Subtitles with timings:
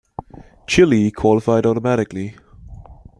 [0.65, 2.33] Chile qualified automatically.